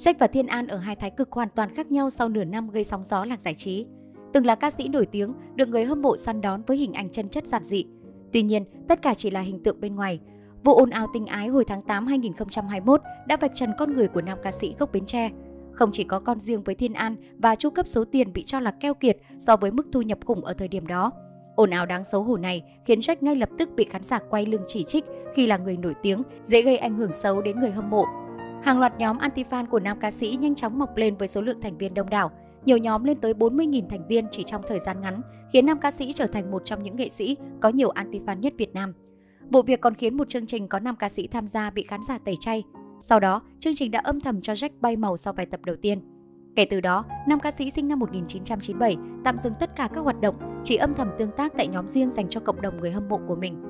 Trách 0.00 0.18
và 0.18 0.26
Thiên 0.26 0.46
An 0.46 0.66
ở 0.66 0.76
hai 0.76 0.96
thái 0.96 1.10
cực 1.10 1.32
hoàn 1.32 1.48
toàn 1.54 1.74
khác 1.74 1.90
nhau 1.92 2.10
sau 2.10 2.28
nửa 2.28 2.44
năm 2.44 2.70
gây 2.70 2.84
sóng 2.84 3.04
gió 3.04 3.24
làng 3.24 3.40
giải 3.40 3.54
trí. 3.54 3.86
Từng 4.32 4.46
là 4.46 4.54
ca 4.54 4.70
sĩ 4.70 4.88
nổi 4.88 5.06
tiếng, 5.06 5.34
được 5.54 5.68
người 5.68 5.84
hâm 5.84 6.02
mộ 6.02 6.16
săn 6.16 6.40
đón 6.40 6.62
với 6.66 6.76
hình 6.76 6.92
ảnh 6.92 7.10
chân 7.10 7.28
chất 7.28 7.46
giản 7.46 7.64
dị. 7.64 7.84
Tuy 8.32 8.42
nhiên, 8.42 8.64
tất 8.88 9.02
cả 9.02 9.14
chỉ 9.14 9.30
là 9.30 9.40
hình 9.40 9.62
tượng 9.62 9.80
bên 9.80 9.96
ngoài. 9.96 10.20
Vụ 10.64 10.74
ồn 10.74 10.90
ào 10.90 11.06
tình 11.12 11.26
ái 11.26 11.48
hồi 11.48 11.64
tháng 11.68 11.82
8 11.82 12.06
2021 12.06 13.00
đã 13.26 13.36
vạch 13.36 13.50
trần 13.54 13.72
con 13.78 13.94
người 13.94 14.08
của 14.08 14.22
nam 14.22 14.38
ca 14.42 14.50
sĩ 14.50 14.74
gốc 14.78 14.92
Bến 14.92 15.06
Tre. 15.06 15.30
Không 15.72 15.90
chỉ 15.92 16.04
có 16.04 16.20
con 16.20 16.40
riêng 16.40 16.62
với 16.62 16.74
Thiên 16.74 16.92
An 16.92 17.16
và 17.38 17.54
chu 17.54 17.70
cấp 17.70 17.86
số 17.86 18.04
tiền 18.04 18.32
bị 18.32 18.44
cho 18.44 18.60
là 18.60 18.70
keo 18.70 18.94
kiệt 18.94 19.16
so 19.38 19.56
với 19.56 19.70
mức 19.70 19.86
thu 19.92 20.02
nhập 20.02 20.18
khủng 20.24 20.44
ở 20.44 20.54
thời 20.54 20.68
điểm 20.68 20.86
đó. 20.86 21.12
Ồn 21.56 21.70
ào 21.70 21.86
đáng 21.86 22.04
xấu 22.04 22.22
hổ 22.22 22.36
này 22.36 22.62
khiến 22.84 23.00
Jack 23.00 23.16
ngay 23.20 23.36
lập 23.36 23.48
tức 23.58 23.68
bị 23.76 23.84
khán 23.84 24.02
giả 24.02 24.18
quay 24.30 24.46
lưng 24.46 24.62
chỉ 24.66 24.84
trích 24.84 25.04
khi 25.34 25.46
là 25.46 25.56
người 25.56 25.76
nổi 25.76 25.94
tiếng, 26.02 26.22
dễ 26.42 26.62
gây 26.62 26.76
ảnh 26.76 26.94
hưởng 26.94 27.12
xấu 27.12 27.42
đến 27.42 27.60
người 27.60 27.70
hâm 27.70 27.90
mộ. 27.90 28.04
Hàng 28.62 28.78
loạt 28.78 28.98
nhóm 28.98 29.18
anti-fan 29.18 29.66
của 29.66 29.80
nam 29.80 29.98
ca 30.00 30.10
sĩ 30.10 30.38
nhanh 30.40 30.54
chóng 30.54 30.78
mọc 30.78 30.96
lên 30.96 31.16
với 31.16 31.28
số 31.28 31.40
lượng 31.40 31.60
thành 31.60 31.78
viên 31.78 31.94
đông 31.94 32.10
đảo. 32.10 32.30
Nhiều 32.64 32.78
nhóm 32.78 33.04
lên 33.04 33.20
tới 33.20 33.34
40.000 33.34 33.88
thành 33.88 34.08
viên 34.08 34.26
chỉ 34.30 34.42
trong 34.46 34.62
thời 34.68 34.78
gian 34.78 35.00
ngắn, 35.00 35.20
khiến 35.52 35.66
nam 35.66 35.78
ca 35.78 35.90
sĩ 35.90 36.12
trở 36.12 36.26
thành 36.26 36.50
một 36.50 36.64
trong 36.64 36.82
những 36.82 36.96
nghệ 36.96 37.08
sĩ 37.08 37.36
có 37.60 37.68
nhiều 37.68 37.90
anti-fan 37.90 38.38
nhất 38.38 38.52
Việt 38.58 38.74
Nam. 38.74 38.92
Vụ 39.50 39.62
việc 39.62 39.80
còn 39.80 39.94
khiến 39.94 40.16
một 40.16 40.28
chương 40.28 40.46
trình 40.46 40.68
có 40.68 40.78
nam 40.78 40.96
ca 40.96 41.08
sĩ 41.08 41.26
tham 41.26 41.46
gia 41.46 41.70
bị 41.70 41.84
khán 41.88 42.02
giả 42.02 42.18
tẩy 42.18 42.34
chay. 42.40 42.64
Sau 43.00 43.20
đó, 43.20 43.42
chương 43.58 43.74
trình 43.76 43.90
đã 43.90 44.00
âm 44.04 44.20
thầm 44.20 44.40
cho 44.40 44.52
Jack 44.52 44.70
bay 44.80 44.96
màu 44.96 45.16
sau 45.16 45.32
vài 45.32 45.46
tập 45.46 45.60
đầu 45.64 45.76
tiên. 45.76 46.00
Kể 46.56 46.64
từ 46.64 46.80
đó, 46.80 47.04
nam 47.28 47.40
ca 47.40 47.50
sĩ 47.50 47.70
sinh 47.70 47.88
năm 47.88 47.98
1997 47.98 48.96
tạm 49.24 49.38
dừng 49.38 49.54
tất 49.60 49.76
cả 49.76 49.88
các 49.94 50.00
hoạt 50.00 50.20
động, 50.20 50.60
chỉ 50.64 50.76
âm 50.76 50.94
thầm 50.94 51.08
tương 51.18 51.30
tác 51.30 51.52
tại 51.56 51.68
nhóm 51.68 51.86
riêng 51.86 52.10
dành 52.10 52.28
cho 52.28 52.40
cộng 52.40 52.62
đồng 52.62 52.80
người 52.80 52.90
hâm 52.90 53.08
mộ 53.08 53.20
của 53.26 53.36
mình. 53.36 53.62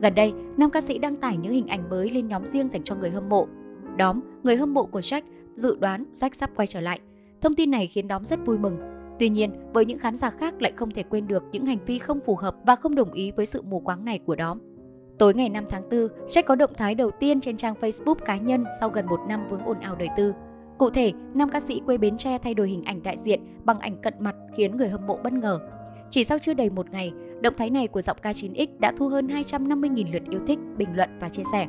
Gần 0.00 0.14
đây, 0.14 0.32
nam 0.56 0.70
ca 0.70 0.80
sĩ 0.80 0.98
đăng 0.98 1.16
tải 1.16 1.36
những 1.36 1.52
hình 1.52 1.66
ảnh 1.66 1.90
mới 1.90 2.10
lên 2.10 2.28
nhóm 2.28 2.46
riêng 2.46 2.68
dành 2.68 2.82
cho 2.82 2.94
người 2.94 3.10
hâm 3.10 3.28
mộ. 3.28 3.48
Đóm, 3.96 4.20
người 4.42 4.56
hâm 4.56 4.74
mộ 4.74 4.84
của 4.86 5.00
Jack, 5.00 5.22
dự 5.54 5.76
đoán 5.76 6.04
Jack 6.12 6.30
sắp 6.32 6.50
quay 6.56 6.66
trở 6.66 6.80
lại. 6.80 7.00
Thông 7.40 7.54
tin 7.54 7.70
này 7.70 7.86
khiến 7.86 8.08
Đóm 8.08 8.24
rất 8.24 8.46
vui 8.46 8.58
mừng. 8.58 8.76
Tuy 9.18 9.28
nhiên, 9.28 9.52
với 9.72 9.84
những 9.84 9.98
khán 9.98 10.16
giả 10.16 10.30
khác 10.30 10.62
lại 10.62 10.72
không 10.76 10.90
thể 10.90 11.02
quên 11.02 11.26
được 11.26 11.44
những 11.52 11.66
hành 11.66 11.78
vi 11.86 11.98
không 11.98 12.20
phù 12.20 12.36
hợp 12.36 12.56
và 12.66 12.76
không 12.76 12.94
đồng 12.94 13.12
ý 13.12 13.32
với 13.36 13.46
sự 13.46 13.62
mù 13.62 13.80
quáng 13.80 14.04
này 14.04 14.18
của 14.18 14.36
Đóm. 14.36 14.58
Tối 15.18 15.34
ngày 15.34 15.48
5 15.48 15.64
tháng 15.70 15.82
4, 15.90 16.08
Jack 16.26 16.42
có 16.46 16.54
động 16.54 16.70
thái 16.76 16.94
đầu 16.94 17.10
tiên 17.10 17.40
trên 17.40 17.56
trang 17.56 17.74
Facebook 17.80 18.14
cá 18.14 18.36
nhân 18.36 18.64
sau 18.80 18.88
gần 18.88 19.06
một 19.06 19.20
năm 19.28 19.48
vướng 19.50 19.64
ồn 19.64 19.80
ào 19.80 19.96
đời 19.96 20.08
tư. 20.16 20.32
Cụ 20.78 20.90
thể, 20.90 21.12
nam 21.34 21.48
ca 21.48 21.60
sĩ 21.60 21.80
quê 21.86 21.98
Bến 21.98 22.16
Tre 22.16 22.38
thay 22.38 22.54
đổi 22.54 22.68
hình 22.68 22.84
ảnh 22.84 23.02
đại 23.02 23.16
diện 23.18 23.40
bằng 23.64 23.78
ảnh 23.78 24.02
cận 24.02 24.14
mặt 24.18 24.34
khiến 24.56 24.76
người 24.76 24.88
hâm 24.88 25.06
mộ 25.06 25.18
bất 25.24 25.32
ngờ. 25.32 25.58
Chỉ 26.10 26.24
sau 26.24 26.38
chưa 26.38 26.54
đầy 26.54 26.70
một 26.70 26.90
ngày, 26.90 27.12
động 27.40 27.54
thái 27.56 27.70
này 27.70 27.88
của 27.88 28.00
giọng 28.00 28.16
ca 28.22 28.32
9X 28.32 28.66
đã 28.78 28.92
thu 28.96 29.08
hơn 29.08 29.26
250.000 29.26 30.12
lượt 30.12 30.22
yêu 30.30 30.40
thích, 30.46 30.58
bình 30.76 30.88
luận 30.96 31.18
và 31.20 31.28
chia 31.28 31.42
sẻ. 31.52 31.66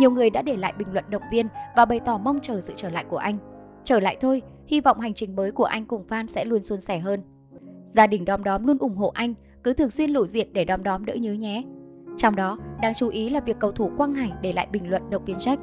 Nhiều 0.00 0.10
người 0.10 0.30
đã 0.30 0.42
để 0.42 0.56
lại 0.56 0.72
bình 0.78 0.88
luận 0.92 1.04
động 1.10 1.22
viên 1.32 1.48
và 1.76 1.84
bày 1.84 2.00
tỏ 2.00 2.18
mong 2.18 2.38
chờ 2.42 2.60
sự 2.60 2.72
trở 2.76 2.90
lại 2.90 3.04
của 3.08 3.16
anh. 3.16 3.38
Trở 3.84 4.00
lại 4.00 4.16
thôi, 4.20 4.42
hy 4.66 4.80
vọng 4.80 5.00
hành 5.00 5.14
trình 5.14 5.36
mới 5.36 5.52
của 5.52 5.64
anh 5.64 5.86
cùng 5.86 6.04
fan 6.08 6.26
sẽ 6.26 6.44
luôn 6.44 6.60
suôn 6.60 6.80
sẻ 6.80 6.98
hơn. 6.98 7.22
Gia 7.86 8.06
đình 8.06 8.24
Đom 8.24 8.44
Đóm 8.44 8.66
luôn 8.66 8.78
ủng 8.78 8.96
hộ 8.96 9.08
anh, 9.14 9.34
cứ 9.64 9.72
thường 9.72 9.90
xuyên 9.90 10.10
lộ 10.10 10.26
diện 10.26 10.52
để 10.52 10.64
Đom 10.64 10.82
Đóm 10.82 11.04
đỡ 11.04 11.14
nhớ 11.14 11.32
nhé. 11.32 11.62
Trong 12.16 12.36
đó, 12.36 12.58
đáng 12.82 12.94
chú 12.94 13.08
ý 13.08 13.30
là 13.30 13.40
việc 13.40 13.56
cầu 13.60 13.72
thủ 13.72 13.90
Quang 13.96 14.14
Hải 14.14 14.32
để 14.42 14.52
lại 14.52 14.68
bình 14.72 14.90
luận 14.90 15.10
động 15.10 15.24
viên 15.24 15.36
Jack. 15.36 15.56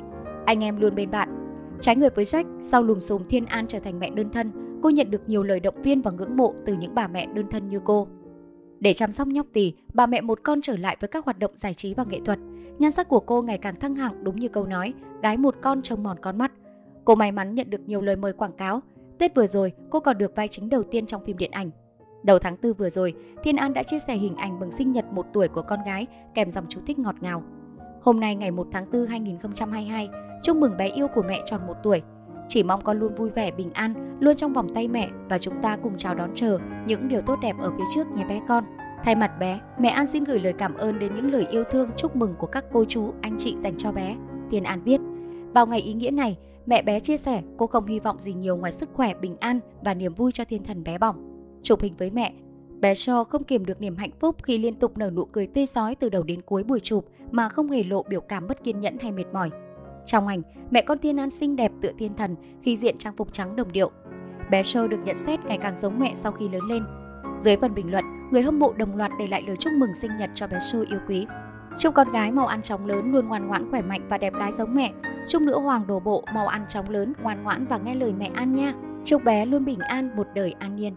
Anh 0.46 0.64
em 0.64 0.80
luôn 0.80 0.96
bên 0.96 1.12
bạn. 1.12 1.30
Trái 1.80 1.96
ngược 1.96 2.16
với 2.16 2.26
Jack, 2.26 2.62
sau 2.62 2.84
lùm 2.84 3.00
xùm 3.00 3.24
Thiên 3.24 3.46
An 3.46 3.68
trở 3.68 3.80
thành 3.80 4.00
mẹ 4.00 4.10
đơn 4.10 4.30
thân, 4.30 4.52
cô 4.82 4.90
nhận 4.90 5.12
được 5.12 5.30
nhiều 5.30 5.44
lời 5.44 5.60
động 5.60 5.82
viên 5.82 6.02
và 6.02 6.12
ngưỡng 6.12 6.38
mộ 6.38 6.54
từ 6.66 6.74
những 6.74 6.96
bà 6.96 7.08
mẹ 7.08 7.26
đơn 7.26 7.46
thân 7.50 7.70
như 7.70 7.80
cô. 7.84 8.08
Để 8.84 8.94
chăm 8.94 9.12
sóc 9.12 9.28
nhóc 9.28 9.46
tỳ, 9.54 9.74
bà 9.94 10.06
mẹ 10.06 10.22
một 10.22 10.40
con 10.44 10.62
trở 10.62 10.78
lại 10.78 10.98
với 11.00 11.08
các 11.08 11.26
hoạt 11.26 11.40
động 11.40 11.52
giải 11.56 11.74
trí 11.74 11.94
và 11.94 12.04
nghệ 12.04 12.20
thuật. 12.26 12.40
Nhan 12.80 12.92
sắc 12.92 13.08
của 13.08 13.20
cô 13.20 13.42
ngày 13.42 13.58
càng 13.58 13.80
thăng 13.80 13.96
hạng 13.96 14.24
đúng 14.24 14.40
như 14.40 14.48
câu 14.48 14.66
nói, 14.66 14.94
gái 15.22 15.38
một 15.38 15.56
con 15.62 15.82
trông 15.82 16.04
mòn 16.04 16.18
con 16.22 16.38
mắt. 16.38 16.52
Cô 17.06 17.16
may 17.16 17.32
mắn 17.32 17.56
nhận 17.56 17.70
được 17.70 17.82
nhiều 17.88 18.02
lời 18.02 18.16
mời 18.16 18.34
quảng 18.34 18.52
cáo. 18.52 18.82
Tết 19.20 19.36
vừa 19.36 19.48
rồi, 19.48 19.72
cô 19.90 20.00
còn 20.00 20.18
được 20.18 20.36
vai 20.36 20.48
chính 20.48 20.70
đầu 20.70 20.84
tiên 20.84 21.06
trong 21.06 21.24
phim 21.24 21.38
điện 21.38 21.52
ảnh. 21.52 21.72
Đầu 22.24 22.40
tháng 22.40 22.56
4 22.64 22.74
vừa 22.74 22.90
rồi, 22.90 23.14
Thiên 23.44 23.56
An 23.56 23.74
đã 23.74 23.84
chia 23.84 24.00
sẻ 24.00 24.16
hình 24.16 24.36
ảnh 24.36 24.60
mừng 24.60 24.72
sinh 24.72 24.92
nhật 24.92 25.06
một 25.12 25.26
tuổi 25.34 25.48
của 25.48 25.62
con 25.62 25.80
gái 25.86 26.08
kèm 26.36 26.52
dòng 26.52 26.66
chú 26.70 26.80
thích 26.86 27.00
ngọt 27.00 27.16
ngào. 27.22 27.44
Hôm 28.02 28.20
nay 28.20 28.36
ngày 28.36 28.52
1 28.52 28.68
tháng 28.72 28.86
4 28.92 29.08
2022, 29.08 30.10
chúc 30.44 30.58
mừng 30.58 30.78
bé 30.78 30.88
yêu 30.88 31.08
của 31.08 31.24
mẹ 31.28 31.42
tròn 31.46 31.68
một 31.68 31.76
tuổi. 31.84 32.02
Chỉ 32.48 32.64
mong 32.64 32.84
con 32.84 33.00
luôn 33.00 33.16
vui 33.16 33.30
vẻ, 33.30 33.52
bình 33.52 33.74
an, 33.74 34.18
luôn 34.20 34.36
trong 34.36 34.54
vòng 34.54 34.74
tay 34.74 34.88
mẹ 34.88 35.10
và 35.30 35.38
chúng 35.38 35.62
ta 35.62 35.78
cùng 35.84 35.98
chào 35.98 36.16
đón 36.16 36.32
chờ 36.36 36.58
những 36.88 37.08
điều 37.08 37.22
tốt 37.22 37.36
đẹp 37.42 37.56
ở 37.60 37.72
phía 37.78 37.84
trước 37.96 38.08
nhé 38.12 38.26
bé 38.30 38.42
con. 38.48 38.64
Thay 39.04 39.16
mặt 39.16 39.32
bé, 39.40 39.60
mẹ 39.80 39.90
An 39.90 40.08
xin 40.08 40.24
gửi 40.24 40.40
lời 40.40 40.54
cảm 40.54 40.74
ơn 40.74 41.00
đến 41.00 41.16
những 41.16 41.32
lời 41.32 41.48
yêu 41.50 41.64
thương 41.64 41.90
chúc 41.98 42.16
mừng 42.16 42.36
của 42.38 42.48
các 42.48 42.66
cô 42.72 42.86
chú, 42.86 43.14
anh 43.22 43.36
chị 43.38 43.56
dành 43.60 43.78
cho 43.78 43.92
bé. 43.92 44.16
Thiên 44.52 44.64
An 44.64 44.84
viết, 44.84 45.02
vào 45.54 45.68
ngày 45.68 45.80
ý 45.80 45.94
nghĩa 45.94 46.12
này, 46.12 46.38
mẹ 46.66 46.82
bé 46.82 47.00
chia 47.00 47.18
sẻ 47.18 47.42
cô 47.58 47.68
không 47.68 47.86
hy 47.86 48.00
vọng 48.00 48.20
gì 48.20 48.34
nhiều 48.34 48.58
ngoài 48.58 48.72
sức 48.72 48.90
khỏe, 48.94 49.14
bình 49.14 49.38
an 49.40 49.60
và 49.82 49.94
niềm 49.94 50.14
vui 50.14 50.32
cho 50.32 50.46
thiên 50.46 50.64
thần 50.64 50.84
bé 50.84 50.98
bỏng. 50.98 51.16
Chụp 51.64 51.82
hình 51.82 51.94
với 51.98 52.10
mẹ, 52.12 52.34
bé 52.80 52.94
Shaw 52.94 53.24
không 53.24 53.44
kiềm 53.44 53.66
được 53.66 53.82
niềm 53.82 53.96
hạnh 53.96 54.12
phúc 54.20 54.36
khi 54.44 54.58
liên 54.58 54.76
tục 54.76 54.98
nở 54.98 55.10
nụ 55.10 55.26
cười 55.26 55.48
tươi 55.48 55.66
sói 55.66 55.96
từ 55.96 56.10
đầu 56.10 56.24
đến 56.24 56.42
cuối 56.42 56.64
buổi 56.64 56.80
chụp 56.80 57.06
mà 57.32 57.50
không 57.50 57.72
hề 57.72 57.84
lộ 57.84 58.04
biểu 58.04 58.22
cảm 58.22 58.48
bất 58.48 58.64
kiên 58.64 58.80
nhẫn 58.80 58.98
hay 59.02 59.12
mệt 59.12 59.26
mỏi. 59.34 59.50
Trong 60.06 60.28
ảnh, 60.28 60.42
mẹ 60.72 60.82
con 60.82 61.00
Thiên 61.00 61.20
An 61.20 61.30
xinh 61.30 61.56
đẹp 61.56 61.72
tựa 61.82 61.92
thiên 61.98 62.14
thần 62.14 62.36
khi 62.64 62.78
diện 62.78 62.98
trang 62.98 63.16
phục 63.18 63.34
trắng 63.34 63.56
đồng 63.56 63.72
điệu. 63.72 63.92
Bé 64.52 64.62
Shaw 64.62 64.88
được 64.88 65.00
nhận 65.06 65.18
xét 65.18 65.46
ngày 65.46 65.58
càng 65.62 65.76
giống 65.76 66.00
mẹ 66.00 66.12
sau 66.16 66.32
khi 66.32 66.50
lớn 66.50 66.62
lên. 66.70 66.84
Dưới 67.44 67.58
phần 67.58 67.76
bình 67.76 67.92
luận, 67.92 68.06
người 68.32 68.42
hâm 68.42 68.60
mộ 68.60 68.74
đồng 68.74 68.98
loạt 68.98 69.12
để 69.20 69.28
lại 69.28 69.44
lời 69.48 69.56
chúc 69.56 69.74
mừng 69.74 69.96
sinh 69.96 70.18
nhật 70.18 70.30
cho 70.34 70.48
bé 70.48 70.58
Shaw 70.58 70.86
yêu 70.90 71.00
quý. 71.08 71.28
Chúc 71.80 71.94
con 71.94 72.12
gái 72.12 72.32
màu 72.32 72.48
ăn 72.48 72.62
chóng 72.62 72.86
lớn 72.86 73.12
luôn 73.12 73.28
ngoan 73.28 73.48
ngoãn 73.48 73.72
khỏe 73.72 73.82
mạnh 73.82 74.02
và 74.10 74.18
đẹp 74.18 74.34
gái 74.34 74.52
giống 74.52 74.76
mẹ. 74.76 74.92
Chúc 75.28 75.42
nữ 75.42 75.60
hoàng 75.60 75.88
đổ 75.88 76.00
bộ 76.00 76.24
màu 76.34 76.48
ăn 76.48 76.66
chóng 76.70 76.90
lớn 76.90 77.14
ngoan 77.22 77.44
ngoãn 77.44 77.66
và 77.66 77.78
nghe 77.78 77.96
lời 77.96 78.14
mẹ 78.14 78.32
ăn 78.34 78.56
nha. 78.56 78.74
Chúc 79.04 79.24
bé 79.24 79.46
luôn 79.46 79.66
bình 79.66 79.80
an 79.80 80.16
một 80.16 80.28
đời 80.36 80.56
an 80.60 80.76
nhiên. 80.76 80.96